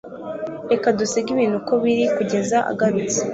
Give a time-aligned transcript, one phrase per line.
[0.71, 3.19] reka dusige ibintu uko biri kugeza agarutse